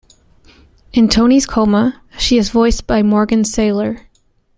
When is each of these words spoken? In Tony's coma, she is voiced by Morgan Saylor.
In 0.93 1.09
Tony's 1.09 1.45
coma, 1.45 2.01
she 2.17 2.39
is 2.39 2.49
voiced 2.49 2.87
by 2.87 3.03
Morgan 3.03 3.43
Saylor. 3.43 4.05